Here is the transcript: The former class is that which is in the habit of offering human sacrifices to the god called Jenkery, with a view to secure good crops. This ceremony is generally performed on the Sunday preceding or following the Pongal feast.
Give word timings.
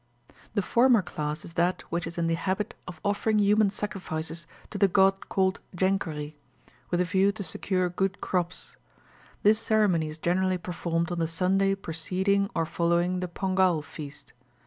The 0.55 0.63
former 0.63 1.03
class 1.03 1.45
is 1.45 1.53
that 1.53 1.83
which 1.91 2.07
is 2.07 2.17
in 2.17 2.25
the 2.25 2.33
habit 2.33 2.73
of 2.87 2.99
offering 3.05 3.37
human 3.37 3.69
sacrifices 3.69 4.47
to 4.71 4.79
the 4.79 4.87
god 4.87 5.29
called 5.29 5.59
Jenkery, 5.75 6.35
with 6.89 6.99
a 6.99 7.03
view 7.03 7.31
to 7.33 7.43
secure 7.43 7.87
good 7.87 8.19
crops. 8.19 8.77
This 9.43 9.59
ceremony 9.59 10.07
is 10.09 10.17
generally 10.17 10.57
performed 10.57 11.11
on 11.11 11.19
the 11.19 11.27
Sunday 11.27 11.75
preceding 11.75 12.49
or 12.55 12.65
following 12.65 13.19
the 13.19 13.27
Pongal 13.27 13.83
feast. 13.83 14.33